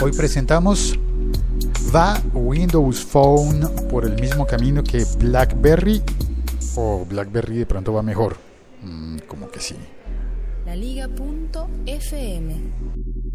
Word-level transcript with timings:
Hoy 0.00 0.12
presentamos 0.12 0.96
¿Va 1.92 2.22
Windows 2.32 3.04
Phone 3.04 3.88
por 3.90 4.04
el 4.04 4.14
mismo 4.20 4.46
camino 4.46 4.84
que 4.84 5.04
BlackBerry? 5.18 6.00
¿O 6.76 7.04
BlackBerry 7.04 7.58
de 7.58 7.66
pronto 7.66 7.92
va 7.92 8.02
mejor? 8.02 8.36
Mm, 8.84 9.18
como 9.26 9.50
que 9.50 9.58
sí. 9.58 9.74
La 10.64 10.76
Liga.fm. 10.76 12.56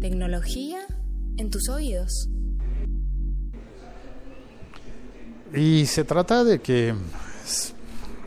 Tecnología 0.00 0.78
en 1.36 1.50
tus 1.50 1.68
oídos. 1.68 2.30
Y 5.54 5.84
se 5.84 6.04
trata 6.04 6.44
de 6.44 6.60
que 6.60 6.94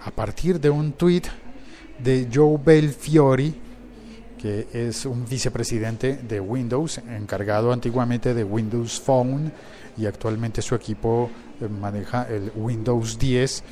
a 0.03 0.11
partir 0.11 0.59
de 0.59 0.69
un 0.69 0.91
tweet 0.91 1.23
de 1.97 2.29
Joe 2.31 2.59
Belfiori, 2.63 3.55
que 4.37 4.67
es 4.73 5.05
un 5.05 5.25
vicepresidente 5.27 6.17
de 6.17 6.39
Windows, 6.39 6.99
encargado 6.99 7.71
antiguamente 7.73 8.33
de 8.33 8.43
Windows 8.43 8.99
Phone 8.99 9.51
y 9.97 10.05
actualmente 10.05 10.61
su 10.61 10.75
equipo 10.75 11.29
eh, 11.59 11.67
maneja 11.67 12.27
el 12.29 12.51
Windows 12.55 13.17
10, 13.17 13.63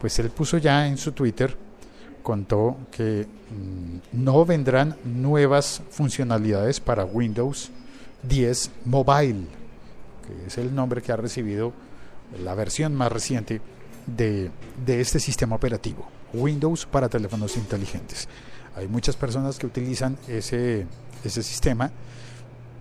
pues 0.00 0.18
él 0.18 0.30
puso 0.30 0.58
ya 0.58 0.86
en 0.86 0.96
su 0.96 1.12
Twitter, 1.12 1.56
contó 2.22 2.78
que 2.90 3.26
mm, 3.50 4.22
no 4.24 4.44
vendrán 4.44 4.96
nuevas 5.04 5.82
funcionalidades 5.90 6.80
para 6.80 7.04
Windows 7.04 7.70
10 8.22 8.70
Mobile, 8.86 9.46
que 10.26 10.46
es 10.46 10.58
el 10.58 10.74
nombre 10.74 11.02
que 11.02 11.12
ha 11.12 11.16
recibido 11.16 11.72
la 12.42 12.54
versión 12.54 12.94
más 12.94 13.12
reciente 13.12 13.60
de, 14.06 14.50
de 14.84 15.00
este 15.00 15.20
sistema 15.20 15.56
operativo, 15.56 16.08
Windows 16.32 16.86
para 16.86 17.08
teléfonos 17.08 17.56
inteligentes. 17.56 18.26
Hay 18.76 18.88
muchas 18.88 19.16
personas 19.16 19.58
que 19.58 19.66
utilizan 19.66 20.18
ese, 20.26 20.86
ese 21.22 21.42
sistema, 21.42 21.90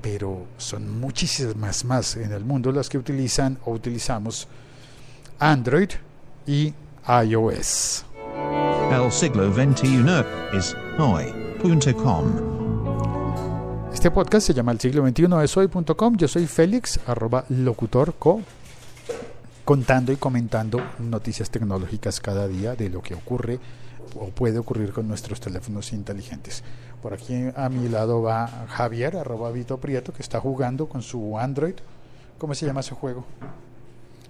pero 0.02 0.48
son 0.58 1.00
muchísimas 1.00 1.86
más 1.86 2.16
en 2.16 2.32
el 2.32 2.44
mundo 2.44 2.72
las 2.72 2.90
que 2.90 2.98
utilizan 2.98 3.60
o 3.66 3.72
utilizamos 3.72 4.48
Android 5.40 5.90
y 6.48 6.74
iOS. 7.08 8.06
El 8.92 9.12
siglo 9.12 9.54
XXI 9.54 10.04
es 10.54 10.76
hoy.com. 10.98 12.54
Este 13.94 14.12
podcast 14.12 14.48
se 14.48 14.54
llama 14.54 14.72
El 14.72 14.80
siglo 14.80 15.08
XXI 15.08 15.28
es 15.44 15.58
hoy.com. 15.58 16.18
Yo 16.18 16.28
soy 16.28 16.48
Félix, 16.48 17.00
arroba 17.08 17.46
locutorco, 17.50 18.42
contando 19.64 20.12
y 20.12 20.18
comentando 20.18 20.82
noticias 21.00 21.50
tecnológicas 21.50 22.20
cada 22.20 22.48
día 22.48 22.76
de 22.76 22.90
lo 22.90 23.02
que 23.02 23.14
ocurre 23.14 23.60
o 24.16 24.28
puede 24.30 24.60
ocurrir 24.60 24.92
con 24.92 25.08
nuestros 25.08 25.40
teléfonos 25.40 25.94
inteligentes. 25.94 26.64
Por 27.02 27.14
aquí 27.14 27.34
a 27.56 27.70
mi 27.70 27.90
lado 27.90 28.22
va 28.22 28.48
Javier, 28.70 29.18
arroba 29.18 29.52
Vito 29.52 29.78
Prieto, 29.80 30.14
que 30.14 30.22
está 30.22 30.40
jugando 30.40 30.88
con 30.88 31.02
su 31.02 31.38
Android. 31.38 31.76
¿Cómo 32.38 32.56
se 32.56 32.66
llama 32.66 32.80
ese 32.80 32.96
juego? 32.96 33.26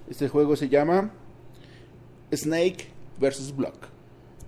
Este 0.08 0.28
juego 0.28 0.56
se 0.56 0.68
llama 0.68 1.10
Snake 2.32 2.88
vs. 3.18 3.54
Block. 3.56 3.88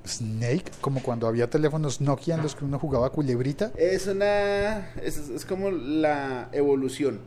Snake, 0.07 0.71
como 0.81 1.03
cuando 1.03 1.27
había 1.27 1.51
teléfonos 1.51 2.01
Nokia 2.01 2.37
en 2.37 2.43
los 2.43 2.55
que 2.55 2.65
uno 2.65 2.79
jugaba 2.79 3.11
culebrita. 3.11 3.73
Es 3.77 4.07
una. 4.07 4.91
Es, 5.03 5.17
es 5.17 5.45
como 5.45 5.71
la 5.71 6.49
evolución 6.53 7.21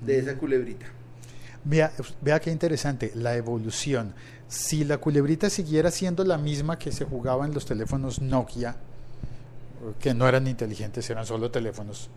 de 0.00 0.18
esa 0.18 0.36
culebrita. 0.36 0.86
Vea, 1.68 1.92
vea 2.22 2.40
qué 2.40 2.50
interesante, 2.50 3.12
la 3.14 3.36
evolución. 3.36 4.14
Si 4.48 4.84
la 4.84 4.96
culebrita 4.98 5.50
siguiera 5.50 5.90
siendo 5.90 6.24
la 6.24 6.38
misma 6.38 6.78
que 6.78 6.90
se 6.92 7.04
jugaba 7.04 7.44
en 7.44 7.52
los 7.52 7.66
teléfonos 7.66 8.22
Nokia, 8.22 8.76
que 10.00 10.14
no 10.14 10.26
eran 10.26 10.46
inteligentes, 10.46 11.08
eran 11.10 11.26
solo 11.26 11.50
teléfonos, 11.50 12.08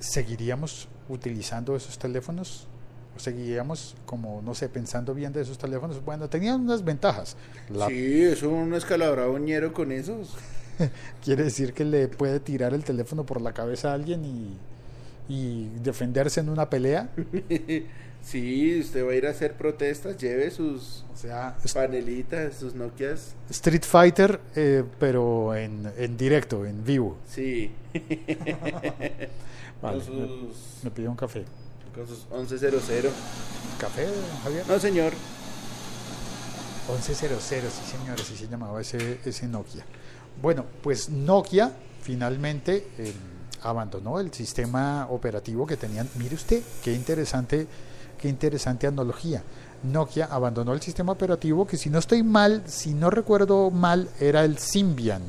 ¿seguiríamos 0.00 0.88
utilizando 1.08 1.76
esos 1.76 1.98
teléfonos? 1.98 2.66
¿O 3.14 3.20
seguiríamos, 3.20 3.94
como, 4.06 4.40
no 4.42 4.54
sé, 4.54 4.70
pensando 4.70 5.12
bien 5.14 5.32
de 5.34 5.42
esos 5.42 5.58
teléfonos? 5.58 6.02
Bueno, 6.02 6.28
tenían 6.30 6.62
unas 6.62 6.82
ventajas. 6.82 7.36
La- 7.68 7.88
Sí, 7.88 8.22
es 8.22 8.42
un 8.42 8.72
escalabraboñero 8.72 9.74
con 9.74 9.92
esos. 9.92 10.30
Quiere 11.24 11.44
decir 11.44 11.74
que 11.74 11.84
le 11.84 12.08
puede 12.08 12.40
tirar 12.40 12.72
el 12.72 12.82
teléfono 12.84 13.24
por 13.26 13.42
la 13.42 13.52
cabeza 13.52 13.90
a 13.90 13.94
alguien 13.94 14.24
y, 14.24 14.56
y 15.28 15.68
defenderse 15.82 16.40
en 16.40 16.48
una 16.48 16.68
pelea. 16.70 17.10
Sí, 18.22 18.78
usted 18.78 19.04
va 19.04 19.10
a 19.10 19.14
ir 19.16 19.26
a 19.26 19.30
hacer 19.30 19.54
protestas, 19.54 20.16
lleve 20.16 20.48
sus 20.52 21.04
O 21.12 21.16
sea, 21.16 21.56
panelitas, 21.74 22.54
sus 22.54 22.72
Nokias. 22.72 23.34
Street 23.50 23.82
Fighter, 23.82 24.40
eh, 24.54 24.84
pero 25.00 25.56
en, 25.56 25.92
en 25.96 26.16
directo, 26.16 26.64
en 26.64 26.84
vivo. 26.84 27.18
Sí. 27.28 27.72
Vale, 29.82 29.98
me, 29.98 30.04
sus, 30.04 30.84
me 30.84 30.90
pidió 30.92 31.10
un 31.10 31.16
café. 31.16 31.44
con 31.92 32.06
sus 32.06 32.60
1100. 32.60 33.10
¿Café, 33.80 34.06
Javier? 34.44 34.64
No, 34.68 34.78
señor. 34.78 35.12
1100, 36.88 37.04
sí 37.04 37.14
señores, 37.90 38.20
así 38.24 38.36
se 38.36 38.48
llamaba 38.48 38.80
ese, 38.80 39.18
ese 39.24 39.48
Nokia. 39.48 39.84
Bueno, 40.40 40.64
pues 40.82 41.08
Nokia 41.08 41.72
finalmente 42.02 42.86
eh, 42.98 43.12
abandonó 43.62 44.20
el 44.20 44.32
sistema 44.32 45.06
operativo 45.10 45.66
que 45.66 45.76
tenían. 45.76 46.08
Mire 46.16 46.34
usted, 46.34 46.62
qué 46.82 46.92
interesante, 46.92 47.66
qué 48.18 48.28
interesante 48.28 48.86
analogía. 48.86 49.42
Nokia 49.82 50.26
abandonó 50.26 50.72
el 50.72 50.80
sistema 50.80 51.12
operativo 51.12 51.66
que 51.66 51.76
si 51.76 51.90
no 51.90 51.98
estoy 51.98 52.22
mal, 52.22 52.62
si 52.66 52.94
no 52.94 53.10
recuerdo 53.10 53.70
mal, 53.70 54.08
era 54.20 54.44
el 54.44 54.58
Symbian, 54.58 55.22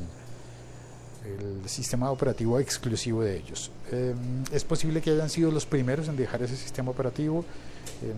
el 1.24 1.68
sistema 1.68 2.10
operativo 2.10 2.60
exclusivo 2.60 3.22
de 3.22 3.36
ellos. 3.36 3.70
Eh, 3.90 4.14
es 4.52 4.64
posible 4.64 5.00
que 5.00 5.10
hayan 5.10 5.30
sido 5.30 5.50
los 5.50 5.66
primeros 5.66 6.08
en 6.08 6.16
dejar 6.16 6.42
ese 6.42 6.56
sistema 6.56 6.90
operativo. 6.90 7.44
Eh, 8.02 8.12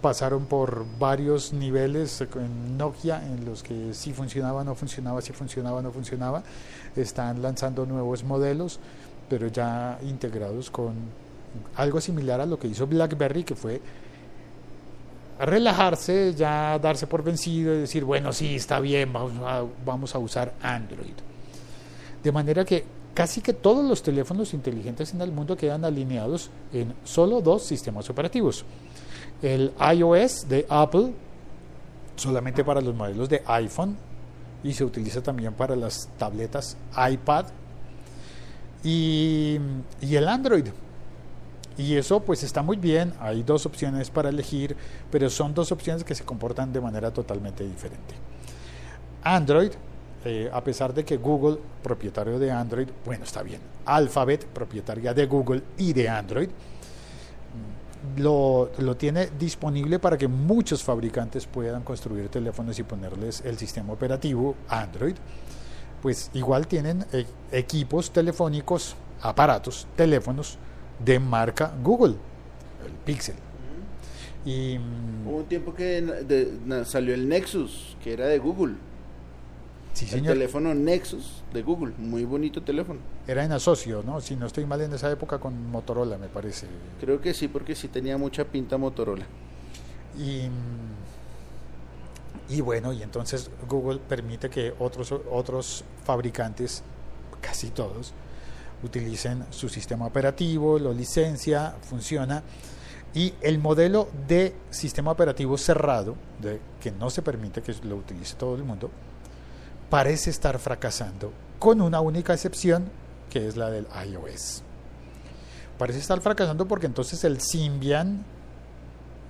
pasaron 0.00 0.46
por 0.46 0.86
varios 0.98 1.52
niveles 1.52 2.20
en 2.20 2.78
Nokia 2.78 3.22
en 3.24 3.44
los 3.44 3.62
que 3.62 3.92
sí 3.92 4.12
funcionaba, 4.12 4.64
no 4.64 4.74
funcionaba, 4.74 5.20
sí 5.20 5.32
funcionaba, 5.32 5.82
no 5.82 5.90
funcionaba. 5.90 6.42
Están 6.96 7.42
lanzando 7.42 7.86
nuevos 7.86 8.24
modelos, 8.24 8.80
pero 9.30 9.46
ya 9.46 9.96
integrados 10.02 10.70
con 10.70 10.92
algo 11.76 12.00
similar 12.00 12.40
a 12.40 12.46
lo 12.46 12.58
que 12.58 12.66
hizo 12.66 12.86
BlackBerry, 12.86 13.44
que 13.44 13.54
fue 13.54 13.80
relajarse, 15.38 16.34
ya 16.34 16.78
darse 16.80 17.06
por 17.06 17.22
vencido 17.22 17.74
y 17.74 17.78
decir, 17.78 18.04
bueno, 18.04 18.32
sí, 18.32 18.56
está 18.56 18.80
bien, 18.80 19.12
vamos 19.12 20.14
a, 20.14 20.18
usar 20.18 20.52
Android. 20.60 21.14
De 22.22 22.32
manera 22.32 22.64
que 22.64 22.84
casi 23.14 23.40
que 23.40 23.52
todos 23.52 23.88
los 23.88 24.02
teléfonos 24.02 24.52
inteligentes 24.52 25.14
en 25.14 25.20
el 25.22 25.30
mundo 25.30 25.56
quedan 25.56 25.84
alineados 25.84 26.50
en 26.72 26.92
solo 27.04 27.40
dos 27.40 27.62
sistemas 27.62 28.10
operativos. 28.10 28.64
El 29.40 29.72
iOS 29.94 30.48
de 30.48 30.66
Apple, 30.68 31.12
solamente 32.16 32.64
para 32.64 32.80
los 32.80 32.94
modelos 32.94 33.28
de 33.28 33.42
iPhone, 33.46 33.96
y 34.62 34.72
se 34.72 34.84
utiliza 34.84 35.22
también 35.22 35.54
para 35.54 35.76
las 35.76 36.08
tabletas 36.18 36.76
iPad, 37.10 37.46
y, 38.82 39.58
el 40.00 40.28
Android. 40.28 40.66
Y 41.76 41.96
eso 41.96 42.20
pues 42.20 42.42
está 42.42 42.62
muy 42.62 42.76
bien, 42.76 43.14
hay 43.20 43.42
dos 43.42 43.64
opciones 43.64 44.10
para 44.10 44.28
elegir, 44.28 44.76
pero 45.10 45.30
son 45.30 45.54
dos 45.54 45.72
opciones 45.72 46.04
que 46.04 46.14
se 46.14 46.24
comportan 46.24 46.72
de 46.72 46.80
manera 46.80 47.10
totalmente 47.10 47.64
diferente. 47.64 48.14
Android, 49.22 49.70
eh, 50.24 50.50
a 50.52 50.62
pesar 50.62 50.92
de 50.92 51.04
que 51.04 51.16
Google, 51.16 51.58
propietario 51.82 52.38
de 52.38 52.50
Android, 52.50 52.88
bueno, 53.04 53.24
está 53.24 53.42
bien, 53.42 53.60
Alphabet, 53.86 54.44
propietaria 54.46 55.14
de 55.14 55.26
Google 55.26 55.62
y 55.78 55.94
de 55.94 56.08
Android, 56.08 56.48
lo, 58.16 58.70
lo, 58.78 58.96
tiene 58.96 59.28
disponible 59.38 59.98
para 59.98 60.16
que 60.16 60.26
muchos 60.26 60.82
fabricantes 60.82 61.46
puedan 61.46 61.82
construir 61.82 62.28
teléfonos 62.28 62.78
y 62.78 62.82
ponerles 62.82 63.42
el 63.44 63.58
sistema 63.58 63.92
operativo 63.92 64.54
Android. 64.68 65.16
Pues 66.02 66.30
igual 66.34 66.66
tienen 66.66 67.04
eh, 67.12 67.26
equipos 67.52 68.10
telefónicos, 68.10 68.96
aparatos, 69.20 69.86
teléfonos 69.96 70.58
de 71.04 71.18
marca 71.18 71.72
Google, 71.82 72.14
el 72.84 72.92
Pixel. 73.04 73.36
Y, 74.44 74.78
Hubo 75.26 75.38
un 75.38 75.44
tiempo 75.44 75.74
que 75.74 76.00
de, 76.00 76.46
de, 76.46 76.84
salió 76.86 77.14
el 77.14 77.28
Nexus, 77.28 77.96
que 78.02 78.12
era 78.14 78.26
de 78.26 78.38
Google. 78.38 78.74
Sí, 79.92 80.04
el 80.06 80.10
señor. 80.10 80.34
teléfono 80.34 80.72
Nexus 80.74 81.42
de 81.52 81.62
Google, 81.62 81.92
muy 81.98 82.24
bonito 82.24 82.62
teléfono. 82.62 83.00
Era 83.26 83.44
en 83.44 83.52
asocio, 83.52 84.02
¿no? 84.04 84.20
Si 84.20 84.36
no 84.36 84.46
estoy 84.46 84.64
mal 84.64 84.80
en 84.80 84.92
esa 84.92 85.10
época 85.10 85.38
con 85.38 85.70
Motorola, 85.70 86.16
me 86.16 86.28
parece. 86.28 86.66
Creo 87.00 87.20
que 87.20 87.34
sí, 87.34 87.48
porque 87.48 87.74
sí 87.74 87.88
tenía 87.88 88.16
mucha 88.16 88.44
pinta 88.44 88.78
Motorola. 88.78 89.26
Y, 90.18 90.48
y 92.50 92.60
bueno, 92.62 92.92
y 92.92 93.02
entonces 93.02 93.48
Google 93.68 94.00
permite 94.00 94.50
que 94.50 94.74
otros, 94.80 95.14
otros 95.30 95.84
fabricantes, 96.04 96.82
casi 97.40 97.70
todos, 97.70 98.12
utilicen 98.82 99.46
su 99.50 99.68
sistema 99.68 100.06
operativo, 100.06 100.76
lo 100.78 100.92
licencia, 100.92 101.76
funciona. 101.82 102.42
Y 103.14 103.34
el 103.40 103.60
modelo 103.60 104.08
de 104.26 104.54
sistema 104.70 105.12
operativo 105.12 105.56
cerrado, 105.58 106.16
de, 106.40 106.60
que 106.80 106.90
no 106.90 107.08
se 107.08 107.22
permite 107.22 107.62
que 107.62 107.72
lo 107.84 107.96
utilice 107.96 108.34
todo 108.34 108.56
el 108.56 108.64
mundo, 108.64 108.90
parece 109.88 110.30
estar 110.30 110.58
fracasando, 110.58 111.32
con 111.60 111.80
una 111.80 112.00
única 112.00 112.34
excepción, 112.34 112.90
que 113.30 113.46
es 113.46 113.56
la 113.56 113.70
del 113.70 113.86
iOS. 114.08 114.64
parece 115.78 116.00
estar 116.00 116.20
fracasando 116.20 116.66
porque 116.66 116.86
entonces 116.86 117.22
el 117.22 117.40
Symbian, 117.40 118.24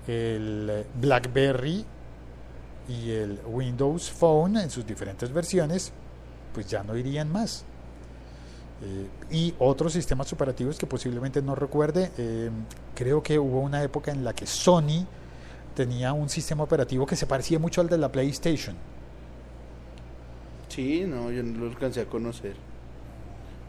el 0.06 0.86
BlackBerry 0.94 1.84
y 2.90 3.10
el 3.12 3.38
Windows 3.46 4.10
Phone 4.10 4.56
en 4.56 4.68
sus 4.70 4.84
diferentes 4.86 5.32
versiones, 5.32 5.92
pues 6.52 6.66
ya 6.66 6.82
no 6.82 6.96
irían 6.96 7.30
más. 7.30 7.64
Eh, 8.82 9.06
y 9.30 9.54
otros 9.58 9.92
sistemas 9.92 10.32
operativos 10.32 10.78
que 10.78 10.86
posiblemente 10.86 11.40
no 11.42 11.54
recuerde, 11.54 12.10
eh, 12.18 12.50
creo 12.94 13.22
que 13.22 13.38
hubo 13.38 13.60
una 13.60 13.82
época 13.82 14.10
en 14.10 14.24
la 14.24 14.32
que 14.34 14.46
Sony 14.46 15.04
tenía 15.74 16.12
un 16.14 16.28
sistema 16.28 16.64
operativo 16.64 17.06
que 17.06 17.14
se 17.16 17.26
parecía 17.26 17.58
mucho 17.58 17.80
al 17.80 17.88
de 17.88 17.98
la 17.98 18.10
PlayStation. 18.10 18.74
Sí, 20.68 21.04
no, 21.06 21.30
yo 21.30 21.42
no 21.42 21.60
lo 21.60 21.66
alcancé 21.70 22.00
a 22.00 22.06
conocer. 22.06 22.54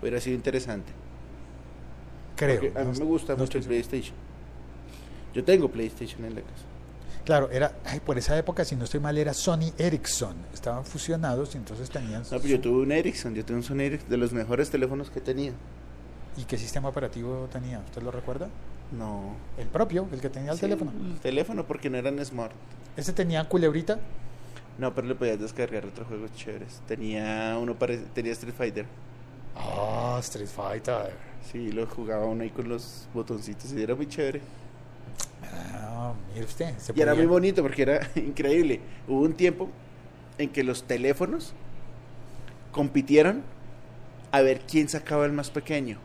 Hubiera 0.02 0.20
sido 0.20 0.36
interesante. 0.36 0.92
Creo. 2.36 2.60
Porque 2.62 2.80
a 2.80 2.84
mí 2.84 2.92
no- 2.94 3.00
me 3.00 3.06
gusta 3.06 3.34
no 3.34 3.40
mucho 3.40 3.58
el. 3.58 3.64
PlayStation. 3.66 4.16
Yo 5.34 5.44
tengo 5.44 5.68
PlayStation 5.70 6.26
en 6.26 6.36
la 6.36 6.42
casa. 6.42 6.64
Claro, 7.26 7.50
era, 7.52 7.74
ay, 7.86 8.00
por 8.00 8.18
esa 8.18 8.38
época, 8.38 8.66
si 8.66 8.76
no 8.76 8.86
estoy 8.86 9.00
mal, 9.00 9.18
era 9.18 9.34
Sony 9.34 9.72
Ericsson. 9.78 10.36
Estaban 10.54 10.84
fusionados 10.86 11.54
y 11.54 11.58
entonces 11.60 11.90
tenían... 11.90 12.24
No, 12.32 12.40
su- 12.40 12.48
yo 12.48 12.60
tuve 12.60 12.82
un 12.84 12.92
Ericsson, 12.92 13.36
yo 13.36 13.46
tuve 13.46 13.58
un 13.58 13.64
Sony 13.64 13.82
Ericsson 13.82 14.10
de 14.10 14.18
los 14.18 14.34
mejores 14.34 14.70
teléfonos 14.72 15.10
que 15.12 15.22
tenido. 15.22 15.54
¿Y 16.38 16.46
qué 16.46 16.58
sistema 16.58 16.90
operativo 16.90 17.48
tenía? 17.52 17.80
¿Usted 17.80 18.02
lo 18.02 18.10
recuerda? 18.12 18.48
No. 18.98 19.36
El 19.58 19.68
propio, 19.68 20.08
el 20.12 20.20
que 20.20 20.30
tenía 20.30 20.52
el 20.52 20.58
Sí, 20.58 20.62
teléfono. 20.62 20.92
El 20.92 21.20
teléfono 21.20 21.66
porque 21.68 21.90
no 21.90 21.98
eran 21.98 22.24
smart. 22.26 22.54
¿Ese 22.98 23.14
tenía 23.14 23.44
culebrita? 23.48 24.00
No, 24.80 24.94
pero 24.96 25.08
le 25.08 25.16
podías 25.16 25.40
descargar 25.40 25.86
otros 25.86 26.08
juegos 26.08 26.34
chéveres. 26.36 26.82
Tenía 26.88 27.58
uno 27.62 27.76
pare- 27.76 28.04
tenía 28.16 28.32
Street 28.32 28.56
Fighter. 28.58 28.86
Ah, 29.56 30.18
Street 30.22 30.48
Fighter. 30.48 31.12
Sí, 31.52 31.72
lo 31.72 31.86
jugaba 31.88 32.26
uno 32.26 32.44
ahí 32.44 32.50
con 32.50 32.68
los 32.70 33.08
botoncitos 33.14 33.72
y 33.74 33.82
era 33.84 33.94
muy 33.96 34.08
chévere. 34.08 34.42
Ah, 35.52 36.14
mire 36.34 36.46
usted. 36.46 36.78
se 36.78 36.94
Y 36.96 37.02
era 37.02 37.16
muy 37.16 37.26
bonito 37.26 37.62
porque 37.62 37.84
era 37.84 38.10
increíble. 38.16 38.82
Hubo 39.08 39.22
un 39.22 39.34
tiempo 39.34 39.70
en 40.38 40.50
que 40.50 40.64
los 40.64 40.84
teléfonos 40.84 41.54
compitieron 42.72 43.44
a 44.32 44.42
ver 44.42 44.62
quién 44.62 44.90
sacaba 44.90 45.26
el 45.26 45.34
más 45.34 45.50
pequeño. 45.50 46.00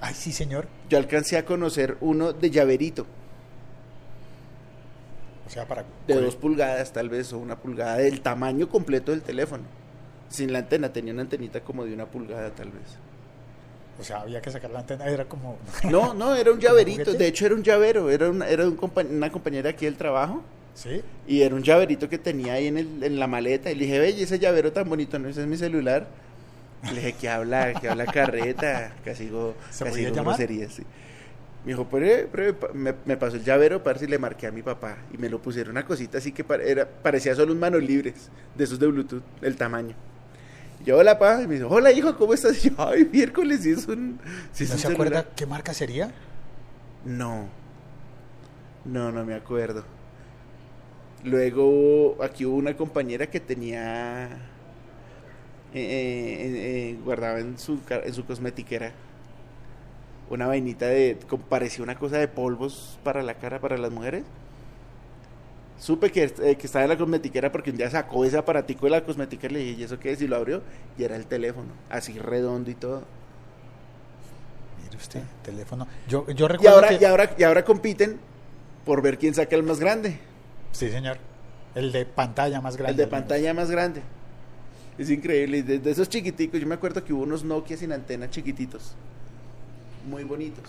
Ay, 0.00 0.14
sí, 0.14 0.32
señor. 0.32 0.66
Yo 0.88 0.98
alcancé 0.98 1.36
a 1.36 1.44
conocer 1.44 1.96
uno 2.00 2.32
de 2.32 2.50
llaverito, 2.50 3.06
O 5.46 5.50
sea, 5.50 5.66
para... 5.66 5.84
de 6.06 6.20
dos 6.20 6.36
pulgadas 6.36 6.92
tal 6.92 7.08
vez, 7.10 7.32
o 7.32 7.38
una 7.38 7.56
pulgada, 7.56 7.98
del 7.98 8.22
tamaño 8.22 8.68
completo 8.68 9.10
del 9.10 9.22
teléfono. 9.22 9.64
Sin 10.28 10.52
la 10.52 10.60
antena, 10.60 10.92
tenía 10.92 11.12
una 11.12 11.22
antenita 11.22 11.60
como 11.60 11.84
de 11.84 11.92
una 11.92 12.06
pulgada 12.06 12.50
tal 12.50 12.70
vez. 12.70 12.96
O 14.00 14.04
sea, 14.04 14.22
había 14.22 14.40
que 14.40 14.50
sacar 14.50 14.70
la 14.70 14.80
antena. 14.80 15.06
Era 15.06 15.26
como... 15.26 15.58
No, 15.90 16.14
no, 16.14 16.34
era 16.34 16.50
un 16.52 16.58
llaverito, 16.60 17.12
de 17.12 17.26
hecho 17.26 17.46
era 17.46 17.54
un 17.54 17.62
llavero, 17.62 18.10
era, 18.10 18.30
una, 18.30 18.48
era 18.48 18.66
un 18.66 18.78
una 19.10 19.30
compañera 19.30 19.70
aquí 19.70 19.84
del 19.84 19.96
trabajo. 19.96 20.42
¿Sí? 20.74 21.02
Y 21.26 21.42
era 21.42 21.54
un 21.54 21.62
llaverito 21.62 22.08
que 22.08 22.16
tenía 22.18 22.54
ahí 22.54 22.66
en, 22.68 22.78
el- 22.78 23.02
en 23.04 23.18
la 23.20 23.26
maleta. 23.26 23.70
Y 23.70 23.74
le 23.74 23.84
dije, 23.84 23.98
ve, 23.98 24.10
¿y 24.10 24.22
ese 24.22 24.38
llavero 24.38 24.72
tan 24.72 24.88
bonito, 24.88 25.18
¿no? 25.18 25.28
Ese 25.28 25.42
es 25.42 25.46
mi 25.46 25.56
celular. 25.56 26.06
Y 26.84 26.86
le 26.94 27.00
dije, 27.00 27.14
¿qué 27.20 27.28
habla? 27.28 27.74
¿Qué 27.78 27.88
habla 27.90 28.06
carreta? 28.06 28.94
Casi 29.04 29.24
digo, 29.24 29.54
¿Se 29.70 29.84
casi 29.84 30.04
digo 30.06 30.14
groserías, 30.24 30.72
sí. 30.72 30.82
Me 31.64 31.72
dijo, 31.72 31.84
"Pruebe, 31.84 32.24
pruebe". 32.26 32.54
Pa- 32.54 32.70
me, 32.72 32.94
me 33.04 33.18
pasó 33.18 33.36
el 33.36 33.44
llavero 33.44 33.82
para 33.82 33.94
ver 33.98 34.06
si 34.06 34.10
le 34.10 34.18
marqué 34.18 34.46
a 34.46 34.50
mi 34.52 34.62
papá. 34.62 34.96
Y 35.12 35.18
me 35.18 35.28
lo 35.28 35.42
pusieron 35.42 35.72
una 35.72 35.84
cosita 35.84 36.16
así 36.16 36.32
que 36.32 36.42
era, 36.64 36.88
parecía 36.88 37.34
solo 37.34 37.52
un 37.52 37.58
manos 37.60 37.82
libres, 37.82 38.30
de 38.56 38.64
esos 38.64 38.78
de 38.78 38.86
Bluetooth, 38.86 39.22
el 39.42 39.56
tamaño. 39.56 39.94
Yo, 40.84 40.96
hola, 40.98 41.18
pa. 41.18 41.42
Y 41.42 41.46
me 41.46 41.62
hola, 41.62 41.92
hijo, 41.92 42.16
¿cómo 42.16 42.34
estás? 42.34 42.64
Y 42.64 42.70
yo, 42.70 42.74
ay, 42.78 43.08
miércoles, 43.12 43.62
si 43.62 43.70
es 43.72 43.86
un. 43.86 44.18
Si 44.52 44.64
es 44.64 44.70
¿No 44.70 44.74
un 44.76 44.80
se 44.80 44.88
celular". 44.88 45.06
acuerda 45.08 45.34
qué 45.36 45.46
marca 45.46 45.74
sería? 45.74 46.10
No. 47.04 47.48
No, 48.84 49.12
no 49.12 49.24
me 49.24 49.34
acuerdo. 49.34 49.84
Luego, 51.22 52.16
aquí 52.22 52.46
hubo 52.46 52.56
una 52.56 52.76
compañera 52.76 53.26
que 53.28 53.40
tenía. 53.40 54.24
eh, 55.74 55.74
eh, 55.74 56.90
eh, 56.94 56.98
guardaba 57.04 57.40
en 57.40 57.58
su, 57.58 57.78
en 57.90 58.12
su 58.14 58.24
cosmetiquera 58.24 58.92
una 60.30 60.46
vainita 60.46 60.86
de. 60.86 61.18
parecía 61.48 61.82
una 61.84 61.96
cosa 61.98 62.16
de 62.18 62.28
polvos 62.28 62.98
para 63.04 63.22
la 63.22 63.34
cara 63.34 63.60
para 63.60 63.76
las 63.76 63.90
mujeres. 63.90 64.24
Supe 65.80 66.12
que, 66.12 66.24
eh, 66.24 66.56
que 66.56 66.66
estaba 66.66 66.84
en 66.84 66.90
la 66.90 66.98
cosmetiquera 66.98 67.50
porque 67.50 67.70
un 67.70 67.78
día 67.78 67.88
sacó 67.90 68.22
ese 68.26 68.36
aparatico 68.36 68.84
de 68.84 68.90
la 68.90 69.02
cosmetiquera 69.02 69.50
y 69.52 69.56
le 69.56 69.64
dije, 69.64 69.80
¿y 69.80 69.84
eso 69.84 69.98
qué 69.98 70.12
es? 70.12 70.20
Y 70.20 70.28
lo 70.28 70.36
abrió 70.36 70.62
y 70.98 71.04
era 71.04 71.16
el 71.16 71.24
teléfono, 71.24 71.68
así 71.88 72.18
redondo 72.18 72.70
y 72.70 72.74
todo. 72.74 73.02
Mire 74.84 74.96
usted, 74.98 75.22
teléfono. 75.42 75.88
Yo, 76.06 76.26
yo 76.28 76.44
Y 76.44 76.48
recuerdo 76.48 76.74
ahora, 76.76 76.88
que... 76.90 76.98
y, 77.00 77.04
ahora, 77.06 77.30
y 77.38 77.42
ahora 77.44 77.64
compiten 77.64 78.20
por 78.84 79.00
ver 79.00 79.18
quién 79.18 79.32
saca 79.32 79.56
el 79.56 79.62
más 79.62 79.80
grande. 79.80 80.18
Sí, 80.72 80.90
señor. 80.90 81.16
El 81.74 81.92
de 81.92 82.04
pantalla 82.04 82.60
más 82.60 82.76
grande. 82.76 82.90
El 82.90 82.96
de 82.98 83.06
pantalla 83.06 83.54
más 83.54 83.70
grande. 83.70 84.02
Es 84.98 85.08
increíble. 85.08 85.58
Y 85.58 85.62
de, 85.62 85.78
de 85.78 85.90
esos 85.90 86.10
chiquiticos, 86.10 86.60
yo 86.60 86.66
me 86.66 86.74
acuerdo 86.74 87.02
que 87.02 87.14
hubo 87.14 87.22
unos 87.22 87.42
Nokia 87.42 87.78
sin 87.78 87.92
antena 87.92 88.28
chiquititos. 88.28 88.94
Muy 90.06 90.24
bonitos. 90.24 90.64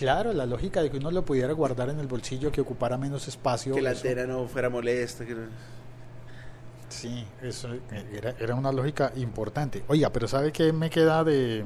Claro, 0.00 0.32
la 0.32 0.46
lógica 0.46 0.80
de 0.82 0.90
que 0.90 0.96
uno 0.96 1.10
lo 1.10 1.26
pudiera 1.26 1.52
guardar 1.52 1.90
en 1.90 2.00
el 2.00 2.06
bolsillo, 2.06 2.50
que 2.50 2.62
ocupara 2.62 2.96
menos 2.96 3.28
espacio. 3.28 3.74
que 3.74 3.82
la 3.82 3.90
antena 3.90 4.24
no 4.24 4.48
fuera 4.48 4.70
molesta. 4.70 5.26
que 5.26 5.36
Sí, 6.88 7.26
eso 7.42 7.68
era, 8.10 8.34
era 8.40 8.54
una 8.54 8.72
lógica 8.72 9.12
importante. 9.16 9.84
Oiga, 9.88 10.08
pero 10.08 10.26
¿sabe 10.26 10.52
qué 10.52 10.72
me 10.72 10.88
queda 10.88 11.22
de... 11.22 11.64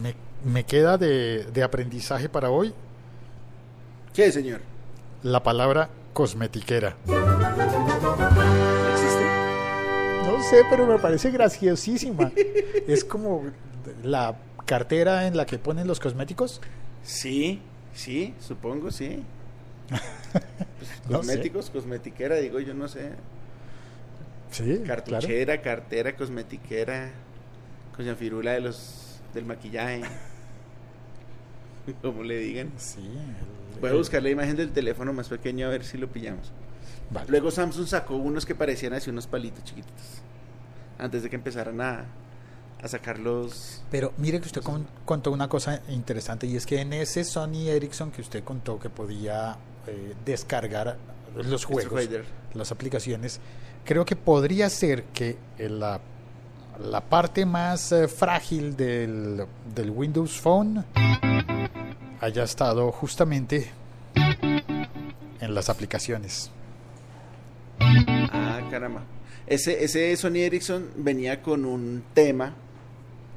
Me, 0.00 0.14
me 0.44 0.62
queda 0.62 0.96
de, 0.96 1.48
de 1.52 1.62
aprendizaje 1.64 2.28
para 2.28 2.48
hoy? 2.48 2.72
¿Qué, 4.14 4.30
señor? 4.30 4.60
La 5.24 5.42
palabra 5.42 5.88
cosmetiquera. 6.12 6.94
¿No 7.06 7.16
existe? 8.92 9.24
No 10.26 10.40
sé, 10.44 10.62
pero 10.70 10.86
me 10.86 11.00
parece 11.00 11.32
graciosísima. 11.32 12.30
es 12.86 13.04
como 13.04 13.42
la 14.04 14.36
cartera 14.66 15.26
en 15.26 15.36
la 15.36 15.46
que 15.46 15.58
ponen 15.58 15.86
los 15.86 16.00
cosméticos. 16.00 16.60
Sí, 17.02 17.60
sí, 17.94 18.34
supongo, 18.40 18.90
sí. 18.90 19.22
Pues, 20.32 20.90
No 21.08 21.22
sé. 21.22 21.28
cosméticos, 21.28 21.70
cosmetiquera, 21.70 22.36
digo 22.36 22.60
yo, 22.60 22.74
no 22.74 22.88
sé. 22.88 23.12
Sí, 24.50 24.80
claro. 24.84 25.02
Cartuchera, 25.04 25.62
cartera, 25.62 26.16
cosmetiquera, 26.16 27.10
coña 27.96 28.14
firula 28.14 28.52
de 28.52 28.60
los 28.60 29.20
del 29.32 29.46
maquillaje. 29.46 30.02
Como 32.02 32.22
le 32.22 32.38
digan. 32.38 32.72
Sí. 32.76 33.00
el- 33.00 33.80
Voy 33.80 33.90
a 33.90 33.94
buscar 33.94 34.22
la 34.22 34.30
imagen 34.30 34.56
del 34.56 34.72
teléfono 34.72 35.12
más 35.12 35.28
pequeño 35.28 35.66
a 35.66 35.70
ver 35.70 35.84
si 35.84 35.98
lo 35.98 36.08
pillamos. 36.08 36.50
Vale. 37.10 37.28
Luego 37.30 37.50
Samsung 37.50 37.86
sacó 37.86 38.16
unos 38.16 38.44
que 38.46 38.54
parecían 38.54 38.92
así 38.94 39.10
unos 39.10 39.26
palitos 39.26 39.62
chiquitos. 39.64 40.22
Antes 40.98 41.22
de 41.22 41.30
que 41.30 41.36
empezaran 41.36 41.80
a, 41.80 42.04
a 42.82 42.88
sacar 42.88 43.18
los... 43.18 43.82
Pero 43.90 44.12
mire 44.18 44.40
que 44.40 44.46
usted 44.46 44.62
con- 44.62 44.86
contó 45.04 45.32
una 45.32 45.48
cosa 45.48 45.80
interesante 45.88 46.46
y 46.46 46.56
es 46.56 46.66
que 46.66 46.80
en 46.80 46.92
ese 46.92 47.24
Sony 47.24 47.68
Ericsson 47.68 48.10
que 48.10 48.20
usted 48.20 48.44
contó 48.44 48.78
que 48.78 48.90
podía 48.90 49.56
eh, 49.86 50.14
descargar 50.24 50.96
los 51.34 51.64
juegos, 51.64 52.08
las 52.54 52.72
aplicaciones, 52.72 53.40
creo 53.84 54.04
que 54.04 54.16
podría 54.16 54.68
ser 54.70 55.04
que 55.04 55.36
la, 55.58 56.00
la 56.78 57.00
parte 57.02 57.44
más 57.46 57.92
eh, 57.92 58.08
frágil 58.08 58.76
del, 58.76 59.44
del 59.74 59.90
Windows 59.90 60.40
Phone 60.40 60.84
haya 62.20 62.44
estado 62.44 62.90
justamente 62.92 63.70
en 65.40 65.54
las 65.54 65.68
aplicaciones. 65.68 66.50
Ah, 67.78 68.60
caramba. 68.70 69.02
Ese, 69.46 69.84
ese 69.84 70.16
Sony 70.16 70.38
Ericsson 70.38 70.90
venía 70.96 71.42
con 71.42 71.64
un 71.64 72.02
tema. 72.14 72.54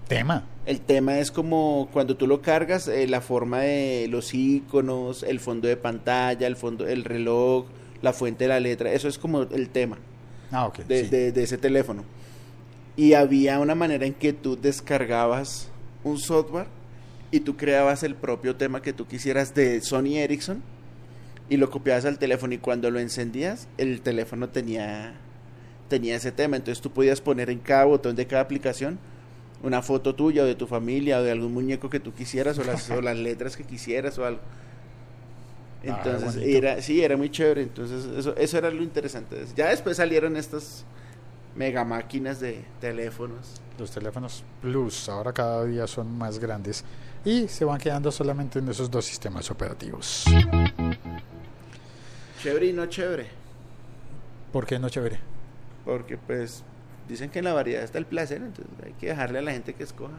Tema. 0.09 0.43
El 0.65 0.81
tema 0.81 1.19
es 1.19 1.31
como 1.31 1.87
cuando 1.93 2.17
tú 2.17 2.27
lo 2.27 2.41
cargas, 2.41 2.87
eh, 2.89 3.07
la 3.07 3.21
forma 3.21 3.59
de 3.61 4.07
los 4.09 4.33
iconos, 4.33 5.23
el 5.23 5.39
fondo 5.39 5.67
de 5.67 5.77
pantalla, 5.77 6.45
el 6.47 6.55
fondo, 6.57 6.85
el 6.87 7.03
reloj, 7.05 7.65
la 8.01 8.11
fuente 8.11 8.43
de 8.43 8.49
la 8.49 8.59
letra. 8.59 8.91
Eso 8.91 9.07
es 9.07 9.17
como 9.17 9.43
el 9.43 9.69
tema. 9.69 9.97
Ah, 10.51 10.65
ok. 10.65 10.79
de, 10.79 11.03
sí. 11.05 11.09
de- 11.09 11.31
de 11.31 11.43
ese 11.43 11.57
teléfono. 11.57 12.03
Y 12.97 13.13
había 13.13 13.59
una 13.59 13.75
manera 13.75 14.05
en 14.05 14.13
que 14.13 14.33
tú 14.33 14.57
descargabas 14.59 15.69
un 16.03 16.17
software 16.19 16.65
y 17.31 17.41
tú 17.41 17.55
creabas 17.55 18.01
el 18.03 18.15
propio 18.15 18.55
tema 18.55 18.81
que 18.81 18.91
tú 18.93 19.05
quisieras 19.07 19.53
de 19.53 19.79
Sony 19.81 20.17
Ericsson 20.17 20.61
y 21.49 21.57
lo 21.57 21.69
copiabas 21.69 22.05
al 22.05 22.17
teléfono 22.17 22.53
y 22.55 22.57
cuando 22.57 22.89
lo 22.91 22.99
encendías 22.99 23.67
el 23.77 24.01
teléfono 24.01 24.49
tenía 24.49 25.13
tenía 25.87 26.15
ese 26.15 26.31
tema 26.31 26.57
entonces 26.57 26.81
tú 26.81 26.89
podías 26.91 27.21
poner 27.21 27.49
en 27.49 27.59
cada 27.59 27.85
botón 27.85 28.15
de 28.15 28.25
cada 28.27 28.41
aplicación 28.41 28.97
una 29.63 29.81
foto 29.81 30.15
tuya 30.15 30.43
o 30.43 30.45
de 30.45 30.55
tu 30.55 30.67
familia 30.67 31.19
o 31.19 31.23
de 31.23 31.31
algún 31.31 31.53
muñeco 31.53 31.89
que 31.89 31.99
tú 31.99 32.13
quisieras 32.13 32.57
o 32.59 32.63
las, 32.63 32.89
o 32.89 33.01
las 33.01 33.17
letras 33.27 33.57
que 33.57 33.63
quisieras 33.63 34.17
o 34.17 34.25
algo 34.25 34.41
Ah, 35.87 36.01
entonces 36.03 36.35
era 36.43 36.81
sí 36.81 37.01
era 37.01 37.15
muy 37.15 37.29
chévere 37.29 37.61
entonces 37.61 38.03
eso 38.17 38.35
eso 38.35 38.57
era 38.57 38.69
lo 38.69 38.83
interesante 38.83 39.45
ya 39.55 39.69
después 39.69 39.95
salieron 39.95 40.35
estas 40.35 40.83
mega 41.55 41.83
máquinas 41.83 42.39
de 42.39 42.63
teléfonos. 42.79 43.61
Los 43.77 43.91
teléfonos 43.91 44.43
Plus 44.61 45.09
ahora 45.09 45.33
cada 45.33 45.65
día 45.65 45.87
son 45.87 46.17
más 46.17 46.39
grandes 46.39 46.83
y 47.25 47.47
se 47.47 47.65
van 47.65 47.79
quedando 47.79 48.11
solamente 48.11 48.59
en 48.59 48.69
esos 48.69 48.89
dos 48.89 49.05
sistemas 49.05 49.49
operativos. 49.51 50.25
Chévere 52.41 52.67
y 52.67 52.73
no 52.73 52.85
chévere. 52.85 53.27
¿Por 54.53 54.65
qué 54.65 54.79
no 54.79 54.89
chévere? 54.89 55.19
Porque 55.85 56.17
pues 56.17 56.63
dicen 57.09 57.29
que 57.29 57.39
en 57.39 57.45
la 57.45 57.53
variedad 57.53 57.83
está 57.83 57.97
el 57.97 58.05
placer, 58.05 58.37
entonces 58.37 58.73
hay 58.85 58.93
que 58.93 59.07
dejarle 59.07 59.39
a 59.39 59.41
la 59.41 59.51
gente 59.51 59.73
que 59.73 59.83
escoja. 59.83 60.13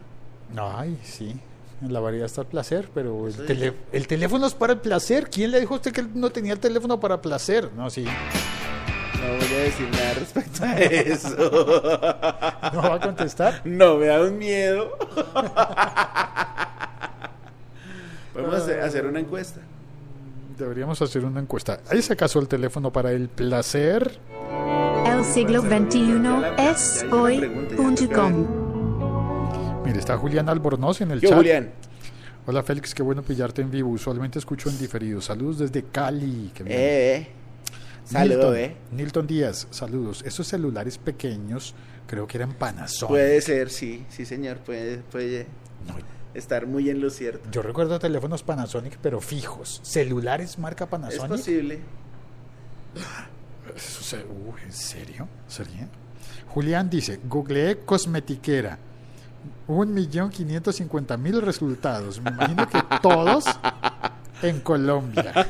Ay, 0.55 0.99
sí. 1.03 1.39
En 1.81 1.93
la 1.93 1.99
variedad 1.99 2.25
está 2.27 2.41
el 2.41 2.47
placer, 2.47 2.89
pero 2.93 3.27
el, 3.27 3.35
dice. 3.35 3.73
el 3.91 4.07
teléfono 4.07 4.45
es 4.45 4.53
para 4.53 4.73
el 4.73 4.79
placer. 4.79 5.29
¿Quién 5.31 5.49
le 5.51 5.59
dijo 5.59 5.73
a 5.73 5.77
usted 5.77 5.91
que 5.91 6.03
no 6.03 6.29
tenía 6.29 6.53
el 6.53 6.59
teléfono 6.59 6.99
para 6.99 7.19
placer? 7.21 7.71
No, 7.75 7.89
sí. 7.89 8.03
No 8.03 9.27
voy 9.37 9.53
a 9.53 9.59
decir 9.63 9.89
nada 9.91 10.13
respecto 10.13 10.63
a 10.63 10.77
eso. 10.77 11.29
¿No 12.73 12.81
va 12.81 12.95
a 12.95 12.99
contestar? 12.99 13.61
No, 13.65 13.97
me 13.97 14.07
da 14.07 14.21
un 14.21 14.37
miedo. 14.37 14.97
Podemos 18.33 18.55
hacer, 18.55 18.81
hacer 18.81 19.05
una 19.05 19.19
encuesta. 19.19 19.61
Deberíamos 20.57 21.01
hacer 21.01 21.25
una 21.25 21.39
encuesta. 21.39 21.81
¿Hay 21.89 22.01
acaso 22.09 22.39
el 22.39 22.47
teléfono 22.47 22.91
para 22.91 23.11
el 23.11 23.29
placer? 23.29 24.19
Siglo 25.23 25.61
XXI 25.61 26.21
es 26.57 27.05
hoy.com. 27.11 28.47
Mire, 29.85 29.99
está 29.99 30.17
Julián 30.17 30.49
Albornoz 30.49 31.01
en 31.01 31.11
el 31.11 31.19
¿Qué, 31.21 31.27
chat. 31.27 31.37
Julián? 31.37 31.71
Hola 32.45 32.63
Félix, 32.63 32.93
qué 32.95 33.03
bueno 33.03 33.21
pillarte 33.21 33.61
en 33.61 33.69
vivo. 33.71 33.89
Usualmente 33.91 34.39
escucho 34.39 34.69
en 34.69 34.77
diferido. 34.79 35.21
Saludos 35.21 35.59
desde 35.59 35.83
Cali. 35.83 36.51
Qué 36.53 36.63
bien. 36.63 36.77
Eh, 36.77 37.15
eh. 37.17 37.27
Saludo, 38.03 38.35
Nilton, 38.53 38.55
eh. 38.57 38.75
Nilton 38.91 39.27
Díaz, 39.27 39.67
saludos. 39.69 40.23
Esos 40.25 40.47
celulares 40.47 40.97
pequeños, 40.97 41.75
creo 42.07 42.25
que 42.27 42.37
eran 42.37 42.53
Panasonic. 42.53 43.09
Puede 43.09 43.41
ser, 43.41 43.69
sí, 43.69 44.03
sí, 44.09 44.25
señor. 44.25 44.57
Puede, 44.57 44.97
puede 44.97 45.45
No, 45.87 45.95
estar 46.33 46.65
muy 46.67 46.89
en 46.89 46.99
lo 46.99 47.09
cierto. 47.09 47.49
yo 47.51 47.61
recuerdo 47.61 47.99
teléfonos 47.99 48.43
Panasonic, 48.43 48.97
pero 49.01 49.21
fijos. 49.21 49.79
Celulares 49.83 50.57
marca 50.57 50.85
Es 50.85 50.89
Panasonic. 50.89 51.27
posible. 51.29 51.79
Uy, 53.73 54.61
¿En 54.65 54.71
serio? 54.71 55.27
¿Sería? 55.47 55.87
Julián 56.47 56.89
dice, 56.89 57.19
googleé 57.23 57.79
cosmetiquera. 57.79 58.77
Un 59.67 59.93
millón 59.93 60.29
quinientos 60.29 60.75
cincuenta 60.75 61.17
mil 61.17 61.41
resultados. 61.41 62.21
Me 62.21 62.29
imagino 62.29 62.67
que 62.67 62.83
todos 63.01 63.45
en 64.41 64.59
Colombia. 64.61 65.33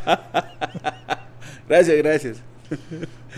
Gracias, 1.67 1.97
gracias. 1.97 2.37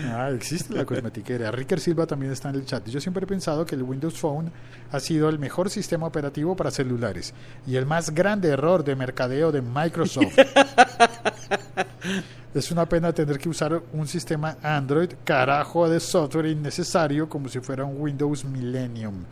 Ah, 0.00 0.30
existe 0.34 0.74
la 0.74 0.84
cosmetiquera. 0.84 1.52
Ricker 1.52 1.78
Silva 1.78 2.06
también 2.06 2.32
está 2.32 2.50
en 2.50 2.56
el 2.56 2.66
chat. 2.66 2.86
Yo 2.88 3.00
siempre 3.00 3.24
he 3.24 3.26
pensado 3.26 3.64
que 3.64 3.76
el 3.76 3.82
Windows 3.82 4.18
Phone 4.18 4.50
ha 4.90 5.00
sido 5.00 5.28
el 5.28 5.38
mejor 5.38 5.70
sistema 5.70 6.06
operativo 6.06 6.56
para 6.56 6.72
celulares 6.72 7.32
y 7.66 7.76
el 7.76 7.86
más 7.86 8.10
grande 8.10 8.48
error 8.48 8.82
de 8.82 8.96
mercadeo 8.96 9.52
de 9.52 9.62
Microsoft. 9.62 10.36
es 12.54 12.70
una 12.70 12.88
pena 12.88 13.12
tener 13.12 13.38
que 13.38 13.48
usar 13.48 13.82
un 13.92 14.06
sistema 14.06 14.56
Android 14.62 15.10
carajo 15.24 15.88
de 15.88 15.98
software 15.98 16.46
innecesario 16.46 17.28
como 17.28 17.48
si 17.48 17.60
fuera 17.60 17.84
un 17.84 18.00
Windows 18.00 18.44
Millennium. 18.44 19.24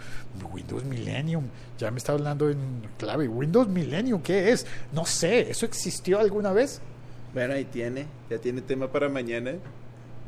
Windows 0.52 0.84
Millennium, 0.84 1.44
ya 1.78 1.90
me 1.90 1.98
está 1.98 2.12
hablando 2.12 2.50
en 2.50 2.82
clave. 2.98 3.28
Windows 3.28 3.68
Millennium, 3.68 4.20
¿qué 4.22 4.50
es? 4.50 4.66
No 4.92 5.06
sé, 5.06 5.50
¿eso 5.50 5.66
existió 5.66 6.18
alguna 6.18 6.52
vez? 6.52 6.80
Bueno, 7.32 7.54
ahí 7.54 7.64
tiene. 7.64 8.06
Ya 8.28 8.38
tiene 8.38 8.60
tema 8.60 8.90
para 8.90 9.08
mañana. 9.08 9.52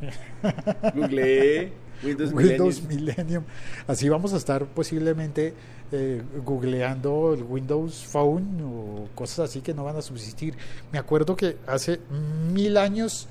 Google 0.94 1.72
Windows, 2.04 2.32
Windows 2.32 2.82
Millennium. 2.82 3.16
Millennium. 3.16 3.44
Así 3.86 4.08
vamos 4.08 4.32
a 4.32 4.36
estar 4.36 4.66
posiblemente 4.66 5.54
eh, 5.92 6.22
googleando 6.44 7.34
el 7.34 7.42
Windows 7.42 8.04
Phone 8.06 8.62
o 8.62 9.08
cosas 9.14 9.50
así 9.50 9.60
que 9.60 9.74
no 9.74 9.84
van 9.84 9.96
a 9.96 10.02
subsistir. 10.02 10.54
Me 10.92 10.98
acuerdo 10.98 11.36
que 11.36 11.56
hace 11.66 12.00
mil 12.52 12.76
años 12.76 13.28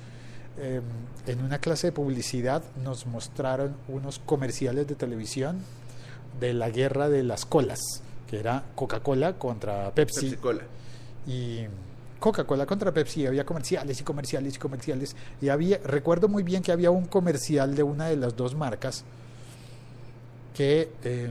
eh, 0.58 0.80
en 1.26 1.42
una 1.42 1.58
clase 1.58 1.88
de 1.88 1.92
publicidad 1.92 2.62
nos 2.82 3.06
mostraron 3.06 3.74
unos 3.88 4.18
comerciales 4.18 4.86
de 4.86 4.94
televisión 4.94 5.58
de 6.38 6.54
la 6.54 6.70
guerra 6.70 7.08
de 7.08 7.22
las 7.22 7.44
colas, 7.44 7.80
que 8.28 8.38
era 8.38 8.64
Coca-Cola 8.74 9.34
contra 9.34 9.90
Pepsi 9.92 10.30
Pepsi 10.30 10.36
Cola. 10.36 10.62
y 11.26 11.66
Coca-Cola 12.24 12.64
contra 12.64 12.90
Pepsi, 12.90 13.26
había 13.26 13.44
comerciales 13.44 14.00
y 14.00 14.02
comerciales 14.02 14.56
y 14.56 14.58
comerciales. 14.58 15.14
Y 15.42 15.50
había, 15.50 15.76
recuerdo 15.84 16.26
muy 16.26 16.42
bien 16.42 16.62
que 16.62 16.72
había 16.72 16.90
un 16.90 17.04
comercial 17.04 17.76
de 17.76 17.82
una 17.82 18.06
de 18.06 18.16
las 18.16 18.34
dos 18.34 18.54
marcas 18.54 19.04
que 20.56 20.88
eh, 21.04 21.30